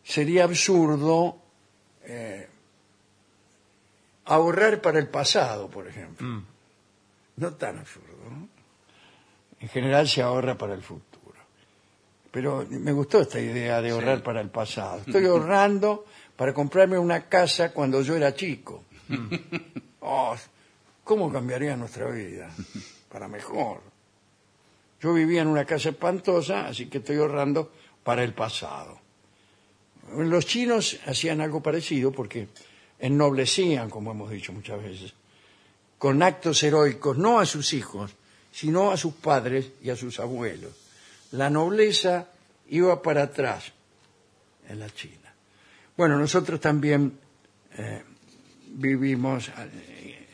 sería 0.04 0.44
absurdo 0.44 1.38
eh, 2.04 2.48
ahorrar 4.26 4.82
para 4.82 5.00
el 5.00 5.08
pasado, 5.08 5.70
por 5.70 5.88
ejemplo. 5.88 6.28
Mm. 6.28 6.46
No 7.38 7.54
tan 7.56 7.80
absurdo. 7.80 8.16
¿no? 8.30 8.55
En 9.60 9.70
general 9.70 10.08
se 10.08 10.22
ahorra 10.22 10.58
para 10.58 10.74
el 10.74 10.82
futuro. 10.82 11.16
Pero 12.32 12.66
me 12.70 12.92
gustó 12.92 13.22
esta 13.22 13.40
idea 13.40 13.82
de 13.82 13.92
ahorrar 13.92 14.22
para 14.22 14.42
el 14.42 14.50
pasado. 14.50 14.98
Estoy 15.08 15.26
ahorrando 15.26 16.06
para 16.36 16.54
comprarme 16.54 16.98
una 16.98 17.28
casa 17.30 17.72
cuando 17.72 18.02
yo 18.02 18.16
era 18.16 18.34
chico. 18.34 18.84
Oh, 20.08 20.36
¿Cómo 21.04 21.32
cambiaría 21.32 21.76
nuestra 21.76 22.12
vida? 22.12 22.52
Para 23.12 23.28
mejor. 23.28 23.82
Yo 25.02 25.14
vivía 25.14 25.42
en 25.42 25.48
una 25.48 25.66
casa 25.66 25.90
espantosa, 25.90 26.68
así 26.68 26.88
que 26.88 27.00
estoy 27.00 27.18
ahorrando 27.18 27.72
para 28.04 28.24
el 28.24 28.36
pasado. 28.36 29.00
Los 30.16 30.46
chinos 30.46 31.00
hacían 31.08 31.42
algo 31.42 31.62
parecido 31.62 32.12
porque 32.12 32.50
ennoblecían, 33.00 33.90
como 33.90 34.12
hemos 34.12 34.30
dicho 34.30 34.54
muchas 34.54 34.82
veces, 34.82 35.14
con 35.98 36.22
actos 36.22 36.62
heroicos, 36.64 37.18
no 37.18 37.40
a 37.40 37.46
sus 37.46 37.74
hijos, 37.74 38.12
sino 38.56 38.90
a 38.90 38.96
sus 38.96 39.16
padres 39.16 39.72
y 39.84 39.90
a 39.90 39.98
sus 39.98 40.18
abuelos. 40.18 40.72
La 41.32 41.50
nobleza 41.50 42.30
iba 42.70 43.02
para 43.02 43.24
atrás 43.24 43.66
en 44.70 44.80
la 44.80 44.90
China. 44.90 45.34
Bueno, 45.98 46.18
nosotros 46.18 46.62
también 46.62 47.20
eh, 47.78 48.02
vivimos 48.68 49.50
eh, 49.50 50.26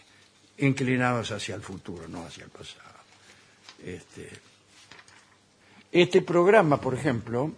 inclinados 0.59 1.31
hacia 1.31 1.55
el 1.55 1.63
futuro, 1.63 2.07
no 2.07 2.23
hacia 2.23 2.43
el 2.43 2.51
pasado. 2.51 2.99
Este, 3.83 4.29
este 5.91 6.21
programa, 6.21 6.79
por 6.79 6.93
ejemplo, 6.93 7.51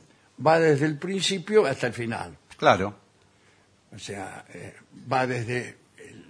va 0.46 0.62
desde 0.62 0.86
el 0.86 0.98
principio 0.98 1.65
hasta 1.65 1.88
el 1.88 1.93
final. 1.93 2.38
Claro. 2.55 2.96
O 3.93 4.00
sea, 4.00 4.46
eh, 4.53 4.75
va 5.12 5.27
desde 5.27 5.75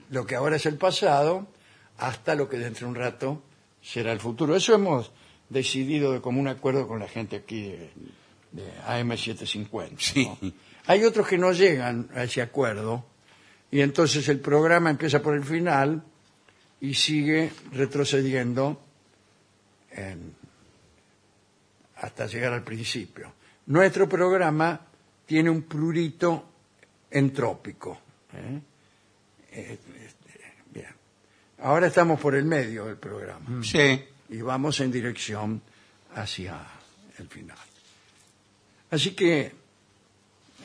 lo 0.09 0.25
que 0.25 0.35
ahora 0.35 0.55
es 0.55 0.65
el 0.65 0.77
pasado 0.77 1.47
hasta 1.99 2.33
lo 2.33 2.49
que 2.49 2.57
dentro 2.57 2.87
de 2.87 2.89
un 2.89 2.95
rato 2.95 3.43
será 3.83 4.11
el 4.13 4.19
futuro. 4.19 4.55
Eso 4.55 4.73
hemos 4.73 5.11
decidido 5.49 6.11
de 6.13 6.21
común 6.21 6.47
acuerdo 6.47 6.87
con 6.87 6.99
la 6.99 7.07
gente 7.07 7.35
aquí 7.35 7.63
de, 7.63 7.89
de 8.51 8.71
AM750. 8.87 9.91
¿no? 9.91 9.97
Sí. 9.99 10.53
Hay 10.87 11.03
otros 11.03 11.27
que 11.27 11.37
no 11.37 11.51
llegan 11.51 12.09
a 12.15 12.23
ese 12.23 12.41
acuerdo 12.41 13.05
y 13.71 13.81
entonces 13.81 14.27
el 14.29 14.39
programa 14.39 14.89
empieza 14.89 15.21
por 15.21 15.35
el 15.35 15.43
final 15.43 16.03
y 16.81 16.93
sigue 16.95 17.51
retrocediendo 17.71 18.81
en- 19.91 20.33
hasta 21.97 22.25
llegar 22.27 22.53
al 22.53 22.63
principio. 22.63 23.31
Nuestro 23.67 24.09
programa 24.09 24.79
tiene 25.25 25.49
un 25.49 25.61
prurito 25.63 26.49
entrópico. 27.11 27.99
¿eh? 28.33 28.59
Eh. 29.51 29.79
Ahora 31.63 31.87
estamos 31.87 32.19
por 32.19 32.35
el 32.35 32.43
medio 32.45 32.85
del 32.85 32.97
programa 32.97 33.63
Sí. 33.63 34.03
y 34.29 34.41
vamos 34.41 34.79
en 34.81 34.91
dirección 34.91 35.61
hacia 36.13 36.59
el 37.17 37.27
final. 37.27 37.57
Así 38.91 39.11
que 39.15 39.51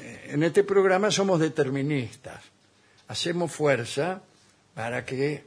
eh, 0.00 0.30
en 0.32 0.42
este 0.42 0.64
programa 0.64 1.10
somos 1.10 1.38
deterministas. 1.40 2.42
Hacemos 3.08 3.52
fuerza 3.52 4.20
para 4.74 5.04
que 5.04 5.32
eh, 5.34 5.42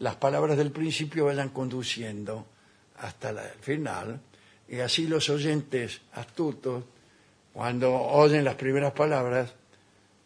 las 0.00 0.16
palabras 0.16 0.56
del 0.58 0.70
principio 0.70 1.24
vayan 1.26 1.48
conduciendo 1.48 2.46
hasta 2.98 3.32
la- 3.32 3.46
el 3.48 3.58
final 3.60 4.20
y 4.68 4.80
así 4.80 5.06
los 5.06 5.28
oyentes 5.30 6.00
astutos, 6.12 6.84
cuando 7.52 7.94
oyen 7.94 8.44
las 8.44 8.56
primeras 8.56 8.92
palabras, 8.92 9.52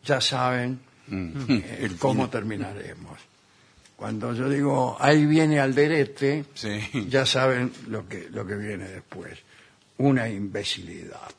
ya 0.05 0.21
saben 0.21 0.81
eh, 1.11 1.79
El 1.81 1.97
cómo 1.97 2.29
terminaremos. 2.29 3.19
Cuando 4.01 4.33
yo 4.33 4.49
digo, 4.49 4.97
ahí 4.99 5.27
viene 5.27 5.61
Alderete, 5.61 6.47
Sí. 6.55 7.07
ya 7.11 7.27
saben 7.27 7.71
lo 7.89 8.09
que, 8.09 8.31
lo 8.31 8.47
que 8.47 8.55
viene 8.55 8.89
después. 8.89 9.39
Una 9.99 10.27
imbecilidad. 10.27 11.31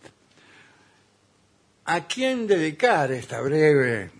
¿A 1.85 2.05
quién 2.05 2.45
dedicar 2.45 3.11
esta 3.13 3.41
breve 3.41 4.11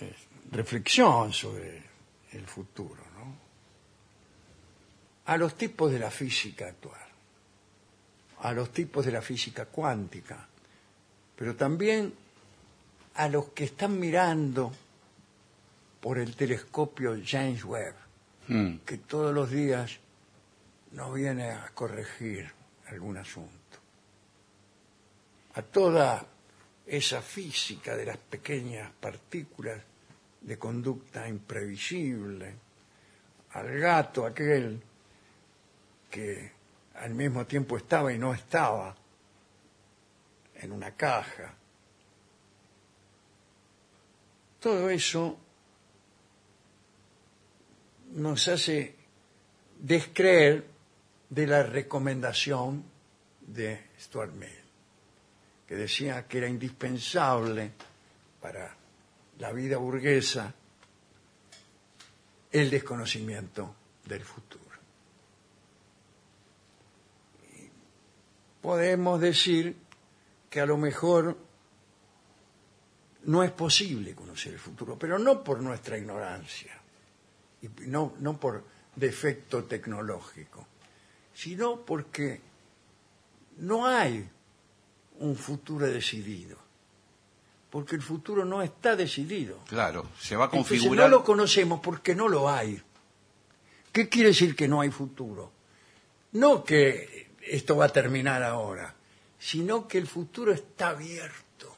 eh, 0.00 0.14
reflexión 0.52 1.34
sobre 1.34 1.82
el 2.32 2.46
futuro? 2.46 3.02
¿no? 3.18 3.36
A 5.26 5.36
los 5.36 5.54
tipos 5.54 5.92
de 5.92 5.98
la 5.98 6.10
física 6.10 6.68
actual, 6.68 7.06
a 8.40 8.52
los 8.54 8.72
tipos 8.72 9.04
de 9.04 9.12
la 9.12 9.20
física 9.20 9.66
cuántica, 9.66 10.48
pero 11.36 11.54
también 11.56 12.14
a 13.16 13.28
los 13.28 13.48
que 13.50 13.64
están 13.64 14.00
mirando 14.00 14.72
por 16.06 16.18
el 16.20 16.36
telescopio 16.36 17.20
James 17.26 17.64
Webb 17.64 17.96
Mm. 18.46 18.76
que 18.86 18.98
todos 18.98 19.34
los 19.34 19.50
días 19.50 19.98
nos 20.92 21.12
viene 21.12 21.50
a 21.50 21.68
corregir 21.74 22.48
algún 22.86 23.16
asunto. 23.16 23.76
A 25.54 25.62
toda 25.62 26.24
esa 26.86 27.20
física 27.20 27.96
de 27.96 28.04
las 28.06 28.18
pequeñas 28.18 28.88
partículas 29.00 29.82
de 30.42 30.56
conducta 30.56 31.26
imprevisible, 31.26 32.54
al 33.54 33.76
gato 33.76 34.26
aquel 34.26 34.80
que 36.08 36.52
al 36.94 37.14
mismo 37.14 37.44
tiempo 37.46 37.76
estaba 37.76 38.12
y 38.12 38.18
no 38.18 38.32
estaba 38.32 38.94
en 40.54 40.70
una 40.70 40.92
caja. 40.92 41.52
Todo 44.60 44.88
eso 44.88 45.40
nos 48.16 48.48
hace 48.48 48.94
descreer 49.78 50.64
de 51.28 51.46
la 51.46 51.62
recomendación 51.62 52.84
de 53.40 53.88
Stuart 54.00 54.32
Mill, 54.32 54.48
que 55.66 55.74
decía 55.74 56.26
que 56.26 56.38
era 56.38 56.48
indispensable 56.48 57.72
para 58.40 58.74
la 59.38 59.52
vida 59.52 59.76
burguesa 59.76 60.52
el 62.52 62.70
desconocimiento 62.70 63.74
del 64.06 64.24
futuro. 64.24 64.64
Podemos 68.62 69.20
decir 69.20 69.76
que 70.48 70.60
a 70.60 70.66
lo 70.66 70.78
mejor 70.78 71.36
no 73.24 73.42
es 73.42 73.50
posible 73.50 74.14
conocer 74.14 74.54
el 74.54 74.58
futuro, 74.58 74.98
pero 74.98 75.18
no 75.18 75.44
por 75.44 75.60
nuestra 75.60 75.98
ignorancia 75.98 76.85
no, 77.86 78.14
no 78.20 78.38
por 78.38 78.64
defecto 78.94 79.64
tecnológico, 79.64 80.66
sino 81.34 81.80
porque 81.84 82.40
no 83.58 83.86
hay 83.86 84.28
un 85.18 85.36
futuro 85.36 85.86
decidido, 85.86 86.56
porque 87.70 87.96
el 87.96 88.02
futuro 88.02 88.44
no 88.44 88.62
está 88.62 88.96
decidido. 88.96 89.58
Claro, 89.68 90.08
se 90.18 90.36
va 90.36 90.44
a 90.44 90.46
Entonces 90.46 90.78
configurar. 90.78 91.10
no 91.10 91.16
lo 91.18 91.24
conocemos 91.24 91.80
porque 91.80 92.14
no 92.14 92.28
lo 92.28 92.48
hay. 92.48 92.82
¿Qué 93.92 94.08
quiere 94.08 94.28
decir 94.30 94.54
que 94.54 94.68
no 94.68 94.80
hay 94.80 94.90
futuro? 94.90 95.52
No 96.32 96.64
que 96.64 97.30
esto 97.40 97.76
va 97.76 97.86
a 97.86 97.92
terminar 97.92 98.42
ahora, 98.42 98.94
sino 99.38 99.88
que 99.88 99.98
el 99.98 100.06
futuro 100.06 100.52
está 100.52 100.88
abierto 100.90 101.74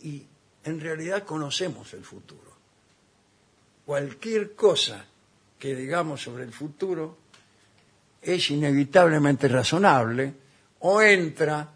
y 0.00 0.26
en 0.64 0.80
realidad 0.80 1.24
conocemos 1.24 1.94
el 1.94 2.04
futuro 2.04 2.52
cualquier 3.84 4.54
cosa 4.54 5.04
que 5.58 5.74
digamos 5.74 6.22
sobre 6.22 6.44
el 6.44 6.52
futuro 6.52 7.18
es 8.20 8.50
inevitablemente 8.50 9.48
razonable 9.48 10.34
o 10.80 11.00
entra, 11.02 11.70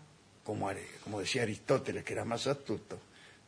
como, 0.44 0.70
como 1.04 1.20
decía 1.20 1.42
Aristóteles, 1.42 2.04
que 2.04 2.12
era 2.12 2.24
más 2.24 2.46
astuto, 2.46 2.98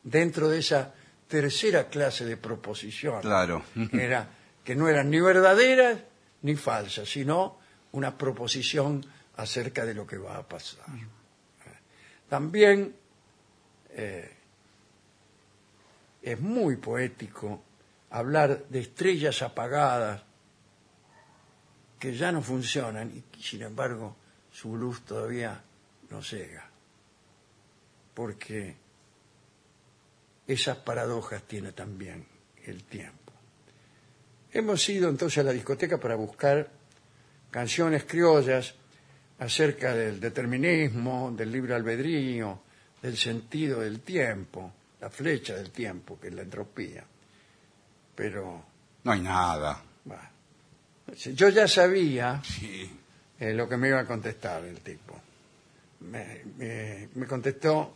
dentro 0.03 0.49
de 0.49 0.59
esa 0.59 0.93
tercera 1.27 1.87
clase 1.87 2.25
de 2.25 2.37
proposiciones. 2.37 3.21
Claro. 3.21 3.63
que 3.91 4.03
era, 4.03 4.27
que 4.63 4.75
no 4.75 4.87
eran 4.87 5.09
ni 5.09 5.19
verdaderas 5.19 5.99
ni 6.41 6.55
falsas, 6.55 7.09
sino 7.09 7.59
una 7.91 8.17
proposición 8.17 9.05
acerca 9.37 9.85
de 9.85 9.93
lo 9.93 10.05
que 10.05 10.17
va 10.17 10.37
a 10.37 10.47
pasar. 10.47 10.85
También 12.29 12.95
eh, 13.91 14.31
es 16.21 16.39
muy 16.39 16.77
poético 16.77 17.63
hablar 18.11 18.67
de 18.67 18.79
estrellas 18.81 19.41
apagadas 19.41 20.23
que 21.99 22.15
ya 22.15 22.31
no 22.31 22.41
funcionan 22.41 23.11
y 23.11 23.41
sin 23.41 23.61
embargo 23.61 24.15
su 24.51 24.75
luz 24.75 25.01
todavía 25.05 25.61
no 26.09 26.21
llega. 26.21 26.69
Porque 28.13 28.75
esas 30.47 30.77
paradojas 30.77 31.43
tiene 31.43 31.71
también 31.71 32.25
el 32.65 32.83
tiempo. 32.83 33.31
Hemos 34.51 34.87
ido 34.89 35.09
entonces 35.09 35.37
a 35.37 35.43
la 35.43 35.53
discoteca 35.53 35.97
para 35.97 36.15
buscar 36.15 36.69
canciones 37.49 38.03
criollas 38.03 38.75
acerca 39.39 39.93
del 39.95 40.19
determinismo, 40.19 41.33
del 41.35 41.51
libre 41.51 41.75
albedrío, 41.75 42.61
del 43.01 43.15
sentido 43.15 43.79
del 43.79 44.01
tiempo, 44.01 44.73
la 44.99 45.09
flecha 45.09 45.55
del 45.55 45.71
tiempo, 45.71 46.19
que 46.19 46.27
es 46.27 46.33
la 46.33 46.41
entropía. 46.41 47.05
Pero, 48.21 48.63
No 49.03 49.11
hay 49.13 49.21
nada. 49.21 49.81
bueno, 50.05 50.21
yo 51.15 51.49
ya 51.49 51.67
sabía 51.67 52.39
Sí. 52.43 52.87
eh, 53.39 53.51
lo 53.53 53.67
que 53.67 53.77
me 53.77 53.87
iba 53.87 53.99
a 53.99 54.05
contestar 54.05 54.63
el 54.63 54.79
tipo. 54.81 55.19
Me, 56.01 56.43
me- 56.57 57.09
me 57.15 57.25
contestó, 57.25 57.95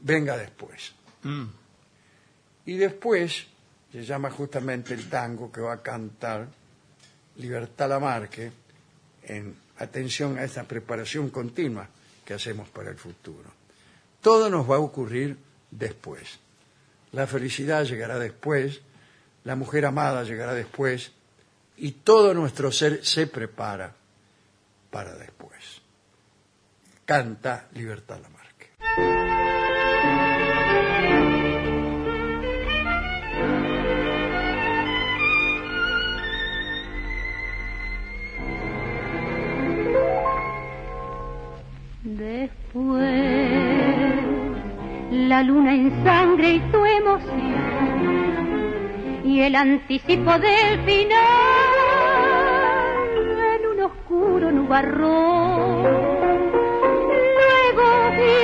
venga 0.00 0.38
después. 0.38 0.94
Mm. 1.24 1.44
Y 2.64 2.76
después 2.78 3.46
se 3.92 4.02
llama 4.02 4.30
justamente 4.30 4.94
el 4.94 5.10
tango 5.10 5.52
que 5.52 5.60
va 5.60 5.74
a 5.74 5.82
cantar 5.82 6.48
Libertad 7.36 7.90
Lamarque 7.90 8.50
en 9.24 9.54
atención 9.78 10.38
a 10.38 10.44
esta 10.44 10.64
preparación 10.64 11.28
continua 11.28 11.86
que 12.24 12.32
hacemos 12.32 12.68
para 12.70 12.88
el 12.90 12.96
futuro. 12.96 13.50
Todo 14.22 14.48
nos 14.48 14.70
va 14.70 14.76
a 14.76 14.80
ocurrir 14.80 15.36
después. 15.70 16.38
La 17.12 17.26
felicidad 17.26 17.84
llegará 17.84 18.18
después, 18.18 18.80
la 19.44 19.56
mujer 19.56 19.84
amada 19.86 20.24
llegará 20.24 20.54
después 20.54 21.12
y 21.76 21.92
todo 21.92 22.34
nuestro 22.34 22.72
ser 22.72 23.04
se 23.04 23.26
prepara 23.26 23.94
para 24.90 25.14
después. 25.14 25.82
Canta 27.04 27.68
Libertad 27.74 28.18
Lamarque. 28.22 28.70
Después, 42.04 43.00
la 45.10 45.42
luna 45.42 45.74
en 45.74 46.04
sangre 46.04 46.54
y 46.54 46.60
tu 46.70 46.84
emoción, 46.86 47.93
y 49.24 49.40
el 49.40 49.56
anticipo 49.56 50.38
del 50.38 50.84
final. 50.84 51.64
arroz. 54.74 55.86
Luego, 57.38 57.86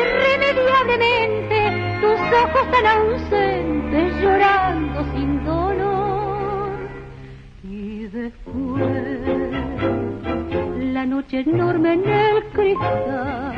irremediablemente, 0.00 1.58
tus 2.00 2.20
ojos 2.44 2.64
tan 2.70 2.86
ausentes 2.86 4.06
llorando 4.22 5.04
sin 5.12 5.44
dolor. 5.44 6.88
Y 7.64 8.04
después, 8.04 9.20
la 10.94 11.04
noche 11.06 11.40
enorme 11.40 11.94
en 11.94 12.08
el 12.08 12.44
cristal 12.52 13.56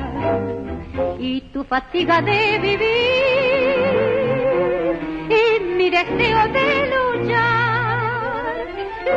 y 1.19 1.41
tu 1.53 1.65
fatiga 1.65 2.23
de 2.23 2.59
vivir 2.59 2.89
y 5.29 5.61
mi 5.77 5.91
deseo 5.91 6.49
de. 6.49 6.92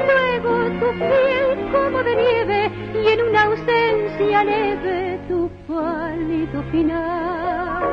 Luego 0.08 0.52
tu 0.80 0.98
piel 0.98 1.72
como 1.72 2.04
de 2.04 2.16
nieve 2.16 2.72
y 3.04 3.08
en 3.08 3.22
una 3.30 3.44
ausencia 3.44 4.44
leve 4.44 5.20
tu 5.28 5.50
pálido 5.68 6.64
final. 6.72 7.84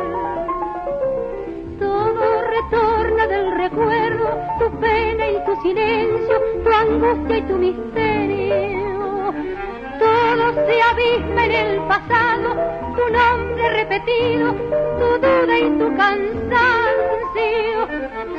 Todo 1.79 2.43
retorna 2.57 3.27
del 3.27 3.57
recuerdo, 3.57 4.39
tu 4.59 4.81
pena 4.81 5.31
y 5.31 5.45
tu 5.45 5.63
silencio, 5.63 6.37
tu 6.65 6.71
angustia 6.71 7.39
y 7.39 7.43
tu 7.43 7.55
misterio. 7.55 9.35
Todo 9.99 10.67
se 10.67 10.83
abisma 10.83 11.47
en 11.47 11.53
el 11.53 11.81
pasado, 11.87 12.57
tu 12.97 13.13
nombre 13.13 13.71
repetido, 13.71 14.53
tu 14.99 15.19
duda 15.19 15.59
y 15.59 15.71
tu 15.79 15.97
cansancio. 15.97 17.79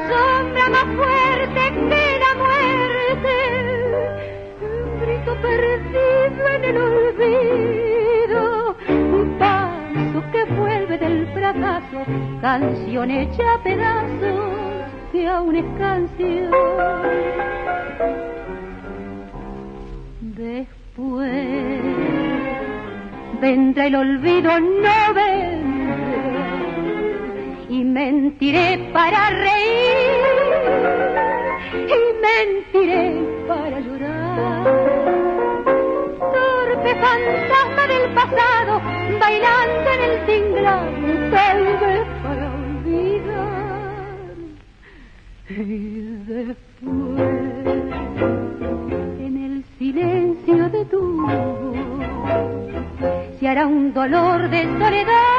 Sombra 0.09 0.69
más 0.69 0.85
fuerte 0.95 1.89
que 1.89 2.02
el 6.63 6.77
olvido, 6.77 8.75
un 8.89 9.37
paso 9.37 10.23
que 10.31 10.43
vuelve 10.55 10.97
del 10.97 11.27
fracaso, 11.33 12.03
canción 12.41 13.11
hecha 13.11 13.53
a 13.53 13.63
pedazos 13.63 14.63
que 15.11 15.27
aún 15.27 15.55
es 15.55 15.65
canción. 15.77 16.51
Después 20.21 21.81
vendrá 23.41 23.85
el 23.87 23.95
olvido 23.95 24.59
no 24.59 25.13
vendrá 25.13 25.83
y 27.69 27.83
mentiré 27.83 28.89
para 28.93 29.29
reír 29.29 30.23
y 31.87 32.01
mentiré 32.21 33.21
para 33.47 33.79
llorar. 33.79 34.82
Bailando 39.19 39.89
en 39.91 40.01
el 40.09 40.25
tinglado 40.25 40.91
tal 41.31 41.63
vez 41.81 42.07
para 42.23 42.45
olvidar. 42.53 44.35
Y 45.49 45.59
después 46.25 47.19
en 49.19 49.33
el 49.45 49.65
silencio 49.77 50.69
de 50.69 50.85
tu 50.85 50.99
voz 51.21 51.77
se 53.39 53.47
hará 53.47 53.67
un 53.67 53.93
dolor 53.93 54.49
de 54.49 54.63
soledad 54.63 55.33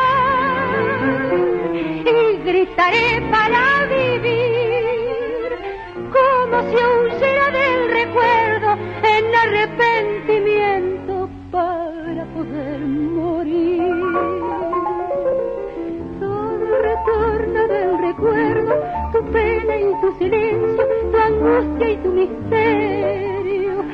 y 2.04 2.37
gritaré 2.44 3.22
para 3.30 3.87
vivir 3.87 5.48
como 6.12 6.62
si 6.70 6.76
huyera 6.76 7.50
del 7.50 7.90
recuerdo 7.90 8.78
en 9.02 9.35
arrepentimiento 9.35 11.13
tu 19.12 19.22
pena 19.32 19.76
y 19.76 20.00
tu 20.00 20.12
silencio, 20.18 20.87
tu 21.12 21.16
angustia 21.16 21.90
y 21.90 21.96
tu 21.98 22.10
misterio. 22.12 23.84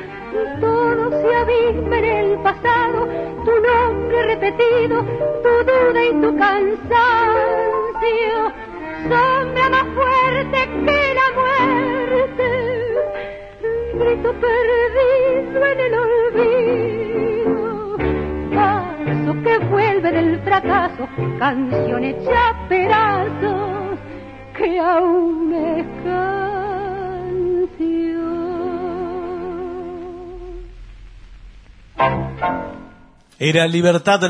Todo 0.59 1.09
se 1.21 1.35
abisma 1.35 1.97
en 1.97 2.05
el 2.05 2.39
pasado, 2.39 3.07
tu 3.45 3.51
nombre 3.51 4.23
repetido, 4.27 5.03
tu 5.43 5.49
duda 5.69 6.05
y 6.05 6.11
tu 6.21 6.37
cansancio. 6.37 7.31
Sombra 9.03 9.69
más 9.69 9.85
fuerte 9.95 10.59
que 10.85 11.13
la 11.19 11.27
muerte, 11.35 12.47
grito 13.95 14.33
perdido 14.33 15.65
en 15.65 15.79
el 15.79 15.93
olvido. 16.05 17.59
Paso 18.55 19.31
que 19.43 19.57
vuelve 19.69 20.11
del 20.11 20.39
fracaso, 20.41 21.07
canción 21.39 22.03
hecha 22.03 22.55
pedazos, 22.69 23.80
que 24.57 24.79
aún 24.79 25.53
es 25.53 25.85
canción. 26.03 26.71
Era 33.39 33.67
Libertad 33.67 34.23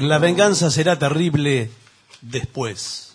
la 0.00 0.18
venganza 0.18 0.70
será 0.70 0.98
terrible 0.98 1.70
después. 2.20 3.07